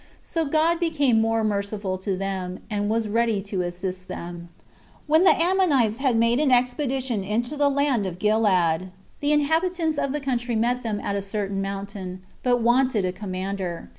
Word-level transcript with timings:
So 0.23 0.45
God 0.45 0.79
became 0.79 1.21
more 1.21 1.43
merciful 1.43 1.95
to 1.99 2.17
them, 2.17 2.57
and 2.71 2.89
was 2.89 3.07
ready 3.07 3.39
to 3.43 3.61
assist 3.61 4.07
them. 4.07 4.49
8. 5.03 5.03
When 5.05 5.23
the 5.25 5.35
Ammonites 5.39 5.99
had 5.99 6.15
made 6.15 6.39
an 6.39 6.51
expedition 6.51 7.23
into 7.23 7.55
the 7.55 7.69
land 7.69 8.07
of 8.07 8.17
Gilead, 8.17 8.89
the 9.19 9.31
inhabitants 9.31 9.99
of 9.99 10.11
the 10.11 10.19
country 10.19 10.55
met 10.55 10.81
them 10.81 10.99
at 11.01 11.15
a 11.15 11.21
certain 11.21 11.61
mountain, 11.61 12.23
but 12.41 12.61
wanted 12.63 13.05
a 13.05 13.11
commander. 13.11 13.89